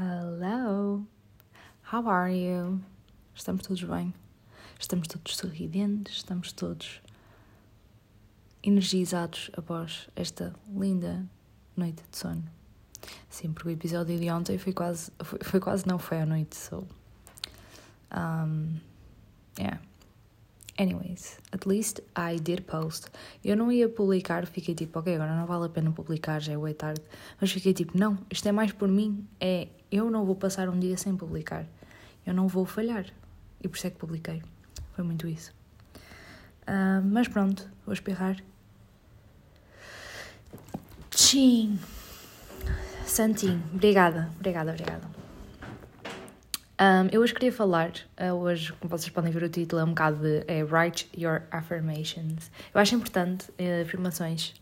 [0.00, 1.04] Hello,
[1.82, 2.80] how are you?
[3.34, 4.14] Estamos todos bem?
[4.78, 6.18] Estamos todos sorridentes?
[6.18, 7.00] Estamos todos
[8.62, 11.26] energizados após esta linda
[11.76, 12.44] noite de sono?
[13.28, 16.54] Sim, porque o episódio de ontem foi quase, foi, foi quase não foi à noite,
[16.54, 16.86] so.
[18.12, 18.78] Um,
[19.58, 19.80] yeah.
[20.78, 23.08] Anyways, at least I did post.
[23.44, 26.56] Eu não ia publicar, fiquei tipo, ok, agora não vale a pena publicar, já é
[26.56, 27.02] boa tarde.
[27.40, 29.26] Mas fiquei tipo, não, isto é mais por mim.
[29.40, 31.66] É, eu não vou passar um dia sem publicar.
[32.24, 33.06] Eu não vou falhar.
[33.60, 34.40] E por isso é que publiquei.
[34.94, 35.52] Foi muito isso.
[36.62, 38.36] Uh, mas pronto, vou espirrar.
[41.10, 41.78] Tchim!
[43.04, 45.17] Santinho, obrigada, obrigada, obrigada.
[46.80, 49.88] Um, eu hoje queria falar, uh, hoje, como vocês podem ver o título, é um
[49.88, 52.52] bocado de é, Write Your Affirmations.
[52.72, 54.54] Eu acho importante uh, afirmações.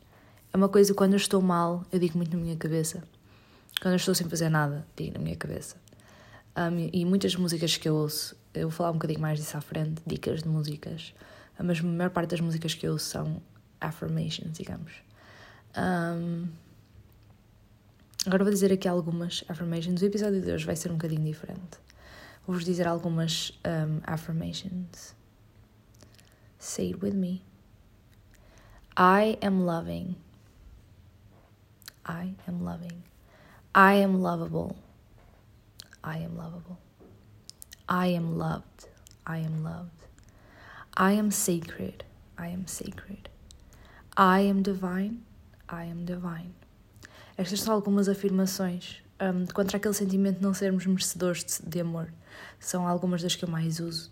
[0.51, 3.03] É uma coisa, quando eu estou mal, eu digo muito na minha cabeça.
[3.83, 5.77] Quando eu estou sem fazer nada, digo na minha cabeça.
[6.57, 9.61] Um, e muitas músicas que eu ouço, eu vou falar um bocadinho mais disso à
[9.61, 11.13] frente, dicas de músicas,
[11.63, 13.43] mas a maior parte das músicas que eu ouço são
[13.79, 14.91] affirmations, digamos.
[15.77, 16.49] Um,
[18.25, 20.01] agora vou dizer aqui algumas affirmations.
[20.01, 21.85] O episódio de hoje vai ser um bocadinho diferente.
[22.47, 25.17] Vou-vos dizer algumas um, affirmations.
[26.59, 27.43] Say it with me.
[28.97, 30.15] I am loving.
[32.05, 33.03] I am loving.
[33.75, 34.77] I am lovable.
[36.05, 36.79] I am lovable.
[37.89, 38.89] I am loved.
[39.27, 40.07] I am loved.
[40.97, 42.05] I am sacred.
[42.39, 43.29] I am sacred.
[44.17, 45.25] I am divine.
[45.69, 46.55] I am divine.
[47.37, 52.13] Estas são algumas afirmações um, contra aquele sentimento de não sermos merecedores de, de amor
[52.59, 54.11] são algumas das que eu mais uso.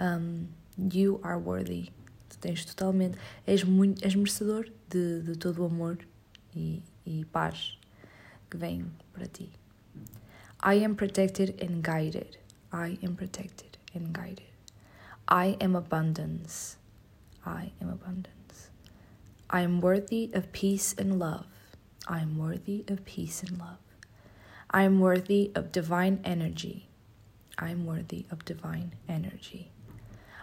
[0.00, 0.46] Um,
[0.92, 1.92] you are worthy.
[2.28, 3.18] Tu tens totalmente.
[3.46, 5.98] És, muito, és merecedor de, de todo o amor
[6.54, 7.78] e, e paz
[8.50, 9.50] que vem para ti.
[10.62, 12.38] I am protected and guided.
[12.72, 14.50] I am protected and guided.
[15.28, 16.76] I am abundance.
[17.44, 18.70] I am abundance.
[19.48, 21.46] I am worthy of peace and love.
[22.06, 23.78] I am worthy of peace and love.
[24.72, 26.86] I am worthy of divine energy.
[27.58, 29.72] I'm worthy of divine energy.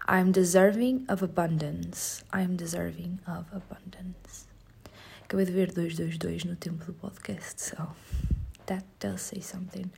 [0.05, 2.25] I am deserving of abundance.
[2.33, 4.47] I am deserving of abundance.
[5.23, 7.95] Acabei de ver 222 no tempo do podcast, so
[8.65, 9.89] that does say something.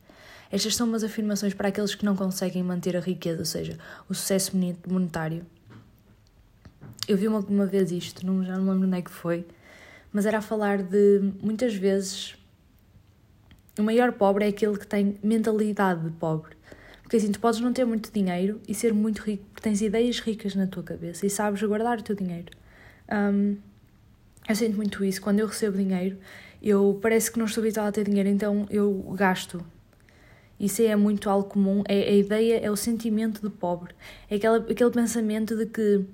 [0.52, 4.14] Estas são umas afirmações para aqueles que não conseguem manter a riqueza, ou seja, o
[4.14, 4.56] sucesso
[4.88, 5.44] monetário.
[7.08, 9.48] Eu vi uma, uma vez isto, não, já não lembro onde é que foi,
[10.14, 12.39] mas era a falar de muitas vezes
[13.80, 16.58] o maior pobre é aquele que tem mentalidade de pobre.
[17.02, 20.20] Porque assim, tu podes não ter muito dinheiro e ser muito rico, porque tens ideias
[20.20, 22.52] ricas na tua cabeça e sabes guardar o teu dinheiro.
[23.12, 23.58] Um,
[24.48, 25.22] eu sinto muito isso.
[25.22, 26.18] Quando eu recebo dinheiro,
[26.62, 29.66] eu parece que não estou habituada a ter dinheiro, então eu gasto.
[30.60, 31.84] Isso é muito algo comum.
[31.88, 33.94] É, a ideia é o sentimento de pobre.
[34.30, 36.06] É aquela, aquele pensamento de que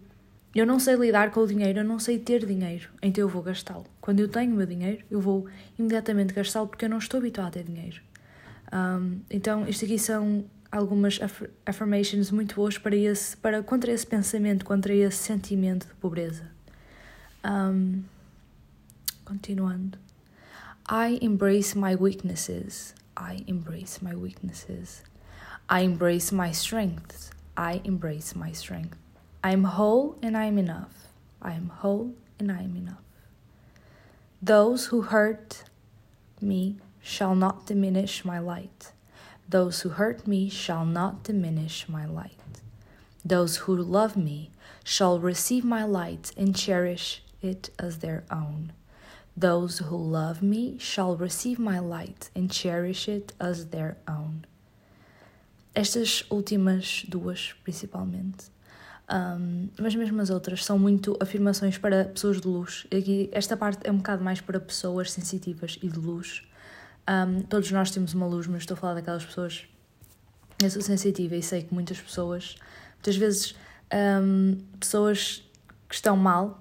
[0.59, 3.43] eu não sei lidar com o dinheiro, eu não sei ter dinheiro, então eu vou
[3.43, 3.85] gastá-lo.
[3.99, 7.49] Quando eu tenho o meu dinheiro, eu vou imediatamente gastá-lo porque eu não estou habituada
[7.49, 8.01] a ter dinheiro.
[8.71, 11.19] Um, então, isto aqui são algumas
[11.65, 16.49] affirmations muito boas para esse, para contra esse pensamento, contra esse sentimento de pobreza.
[17.43, 18.03] Um,
[19.25, 19.97] continuando.
[20.89, 22.93] I embrace my weaknesses.
[23.17, 25.03] I embrace my weaknesses.
[25.69, 27.31] I embrace my strengths.
[27.57, 29.04] I embrace my strength.
[29.45, 31.09] I am whole and I am enough.
[31.39, 33.05] I am whole and I am enough.
[34.41, 35.65] Those who hurt
[36.41, 38.91] me shall not diminish my light.
[39.47, 42.39] Those who hurt me shall not diminish my light.
[43.23, 44.49] Those who love me
[44.83, 48.73] shall receive my light and cherish it as their own.
[49.37, 54.47] Those who love me shall receive my light and cherish it as their own.
[55.75, 58.54] Estas últimas duas, principalmente.
[59.11, 62.87] Um, mas mesmo as outras são muito afirmações para pessoas de luz.
[62.87, 66.43] Aqui, esta parte é um bocado mais para pessoas sensitivas e de luz.
[67.07, 69.67] Um, todos nós temos uma luz, mas estou a falar daquelas pessoas.
[70.61, 72.55] Eu sou sensitiva e sei que muitas pessoas,
[72.95, 73.55] muitas vezes,
[74.23, 75.43] um, pessoas
[75.87, 76.59] que estão mal,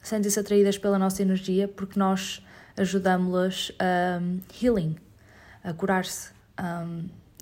[0.00, 2.42] sentem-se atraídas pela nossa energia porque nós
[2.76, 4.20] ajudamos-las a
[4.62, 4.96] healing,
[5.62, 6.32] a curar-se.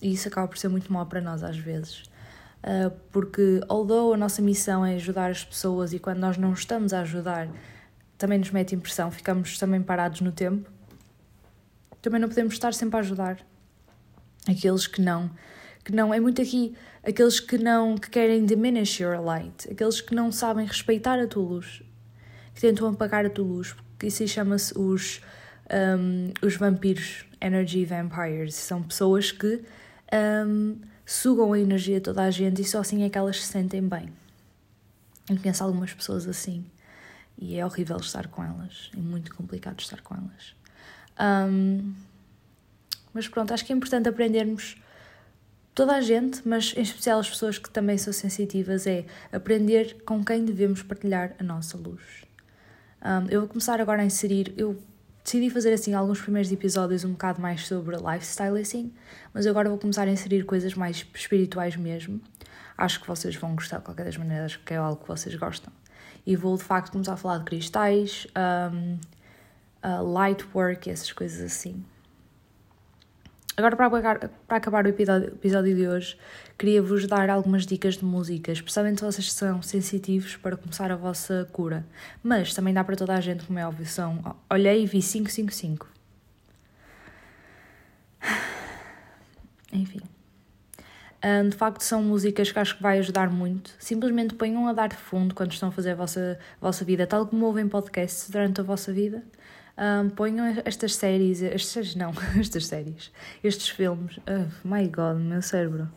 [0.00, 2.02] E isso acaba por ser muito mal para nós às vezes.
[2.62, 6.92] Uh, porque, although a nossa missão é ajudar as pessoas e quando nós não estamos
[6.92, 7.48] a ajudar,
[8.16, 10.70] também nos mete impressão, ficamos também parados no tempo
[12.00, 13.38] também não podemos estar sempre a ajudar
[14.48, 15.30] aqueles que não
[15.84, 20.12] que não é muito aqui aqueles que não que querem diminish your light aqueles que
[20.12, 21.82] não sabem respeitar a tua luz
[22.54, 25.20] que tentam apagar a tua luz porque isso chama-se os
[25.72, 28.54] um, os vampiros energy vampires.
[28.54, 29.62] São pessoas que
[30.46, 33.46] um, sugam a energia de toda a gente e só assim é que elas se
[33.46, 34.12] sentem bem.
[35.28, 36.64] Eu conheço algumas pessoas assim
[37.38, 38.90] e é horrível estar com elas.
[38.96, 40.54] É muito complicado estar com elas.
[41.20, 41.94] Um,
[43.12, 44.76] mas pronto, acho que é importante aprendermos
[45.74, 50.24] toda a gente, mas em especial as pessoas que também são sensitivas, é aprender com
[50.24, 52.02] quem devemos partilhar a nossa luz.
[53.04, 54.54] Um, eu vou começar agora a inserir.
[54.56, 54.80] Eu
[55.22, 58.92] decidi fazer assim alguns primeiros episódios um bocado mais sobre lifestyle assim,
[59.32, 62.20] mas agora vou começar a inserir coisas mais espirituais mesmo.
[62.76, 65.72] Acho que vocês vão gostar de qualquer das maneiras, que é algo que vocês gostam.
[66.26, 68.26] E vou de facto começar a falar de cristais,
[68.72, 68.98] um,
[69.86, 71.84] uh, light work, essas coisas assim.
[73.54, 76.16] Agora, para acabar, o episódio, episódio de hoje,
[76.56, 81.46] queria-vos dar algumas dicas de músicas, especialmente se vocês são sensitivos para começar a vossa
[81.52, 81.84] cura.
[82.22, 83.84] Mas também dá para toda a gente, como é óbvio.
[83.84, 85.86] São, olhei e vi 555.
[89.70, 90.00] Enfim.
[91.50, 93.74] de facto, são músicas que acho que vai ajudar muito.
[93.78, 97.06] Simplesmente ponham a dar de fundo quando estão a fazer a vossa, a vossa vida,
[97.06, 99.22] tal como ouvem podcasts durante a vossa vida
[99.76, 103.10] um, ponham estas séries, estas não, estas séries,
[103.42, 105.88] estes filmes, oh my god, meu cérebro,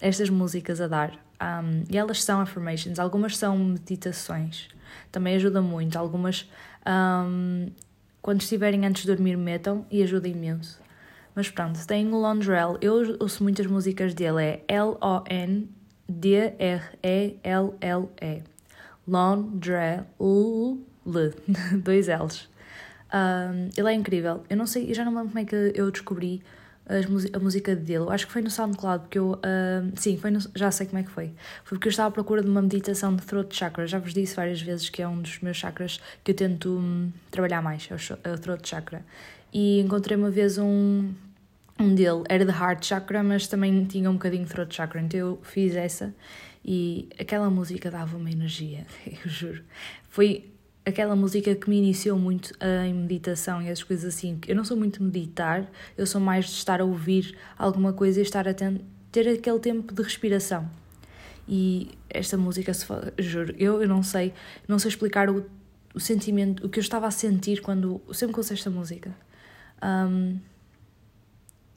[0.00, 1.12] estas músicas a dar.
[1.40, 4.68] Um, e elas são affirmations, algumas são meditações,
[5.12, 5.96] também ajudam muito.
[5.96, 6.50] Algumas,
[6.86, 7.66] um,
[8.22, 10.80] quando estiverem antes de dormir, metam e ajuda imenso.
[11.34, 15.66] Mas pronto, tem o Londrell, eu ouço muitas músicas dele, é L-O-N-D-R-E-L-L-E.
[19.06, 20.06] Londrell,
[21.84, 22.48] dois L's.
[23.16, 24.44] Um, ele é incrível.
[24.50, 26.42] Eu não sei, eu já não lembro como é que eu descobri
[27.32, 28.04] a música dele.
[28.04, 29.38] Eu acho que foi no SoundCloud, porque eu.
[29.96, 31.32] Sim, foi no, já sei como é que foi.
[31.64, 33.86] Foi porque eu estava à procura de uma meditação de throat chakra.
[33.86, 37.10] Já vos disse várias vezes que é um dos meus chakras que eu tento um,
[37.30, 39.04] trabalhar mais, é é o throat chakra.
[39.52, 41.12] E encontrei uma vez um,
[41.78, 45.00] um dele, era de heart chakra, mas também tinha um bocadinho de throat chakra.
[45.00, 46.14] Então eu fiz essa
[46.64, 49.62] e aquela música dava uma energia, eu juro.
[50.08, 50.52] Foi
[50.86, 52.54] aquela música que me iniciou muito
[52.86, 54.38] em meditação e essas coisas assim.
[54.46, 55.68] Eu não sou muito meditar,
[55.98, 59.92] eu sou mais de estar a ouvir alguma coisa e estar a ter aquele tempo
[59.92, 60.70] de respiração.
[61.48, 62.72] E esta música,
[63.18, 64.32] juro, eu, eu não sei,
[64.68, 65.44] não sei explicar o,
[65.92, 69.10] o sentimento, o que eu estava a sentir quando sempre que ouço esta música.
[69.82, 70.38] Um,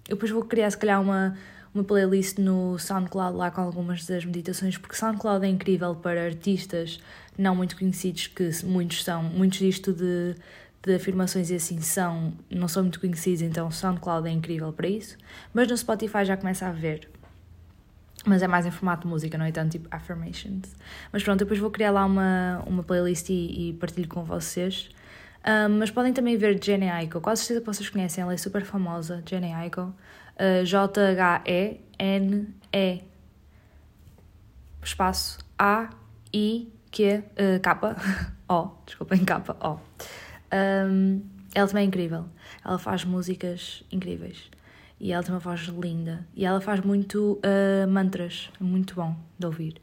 [0.08, 1.36] eu depois vou criar, se calhar, uma,
[1.74, 7.00] uma playlist no SoundCloud lá com algumas das meditações, porque SoundCloud é incrível para artistas
[7.38, 10.36] não muito conhecidos, que muitos são, muitos disto de,
[10.84, 15.18] de afirmações e assim são, não são muito conhecidos, então SoundCloud é incrível para isso,
[15.54, 17.10] mas no Spotify já começa a ver.
[18.26, 20.76] Mas é mais em formato de música, não é tanto tipo affirmations.
[21.12, 24.90] Mas pronto, depois vou criar lá uma, uma playlist e, e partilho com vocês.
[25.46, 28.66] Um, mas podem também ver Jenny Aiko, quase certeza que vocês conhecem, ela é super
[28.66, 29.94] famosa, Jenny Aiko.
[30.40, 31.90] Uh, J-H-E-N-E
[34.82, 37.96] espaço A-I que uh, capa,
[38.50, 39.80] O, desculpem, capa, O.
[40.56, 41.22] Um,
[41.54, 42.26] ela também é incrível.
[42.66, 44.50] Ela faz músicas incríveis.
[45.00, 46.26] E ela tem uma voz linda.
[46.36, 48.50] E ela faz muito uh, mantras.
[48.60, 49.82] Muito bom de ouvir.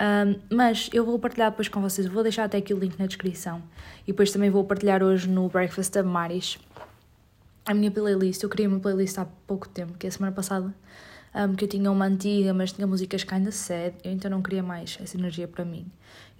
[0.00, 2.06] Um, mas eu vou partilhar depois com vocês.
[2.06, 3.62] Vou deixar até aqui o link na descrição.
[4.04, 6.58] E depois também vou partilhar hoje no Breakfast of Maris
[7.68, 8.42] a minha playlist.
[8.42, 10.74] Eu criei uma playlist há pouco tempo, que é a semana passada.
[11.34, 13.94] Um, que eu tinha uma antiga, mas tinha músicas kinda sad.
[14.02, 15.86] Eu então não queria mais essa energia para mim.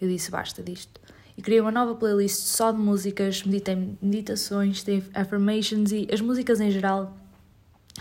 [0.00, 0.98] Eu disse basta disto.
[1.36, 6.60] E criei uma nova playlist só de músicas, meditei meditações, teve affirmations e as músicas
[6.60, 7.14] em geral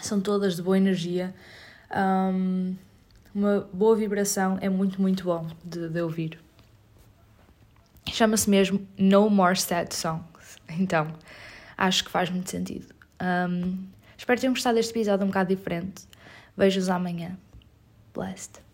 [0.01, 1.36] são todas de boa energia.
[1.93, 2.75] Um,
[3.36, 6.39] uma boa vibração é muito, muito bom de, de ouvir.
[8.05, 10.24] Chama-se mesmo No More Sad Songs.
[10.79, 11.13] Então,
[11.77, 12.96] acho que faz muito sentido.
[13.21, 16.03] Um, espero que tenham gostado deste episódio um bocado diferente.
[16.55, 17.38] Vejo-os amanhã.
[18.13, 18.66] Blessed.